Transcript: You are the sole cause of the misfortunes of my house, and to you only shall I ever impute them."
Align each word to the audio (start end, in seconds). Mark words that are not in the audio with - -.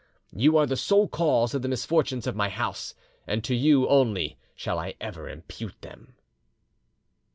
You 0.33 0.57
are 0.57 0.65
the 0.65 0.75
sole 0.77 1.07
cause 1.07 1.53
of 1.53 1.61
the 1.61 1.67
misfortunes 1.67 2.25
of 2.25 2.35
my 2.35 2.49
house, 2.49 2.95
and 3.27 3.43
to 3.43 3.53
you 3.53 3.87
only 3.87 4.39
shall 4.55 4.79
I 4.79 4.95
ever 4.99 5.29
impute 5.29 5.79
them." 5.83 6.15